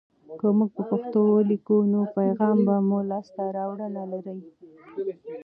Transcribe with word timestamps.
که 0.39 0.47
موږ 0.57 0.69
په 0.77 0.83
پښتو 0.89 1.19
ولیکو، 1.35 1.75
نو 1.91 1.99
پیغام 2.17 2.57
به 2.67 2.75
مو 2.87 2.99
لاسته 3.09 3.43
راوړنه 3.57 4.03
لري. 4.11 4.37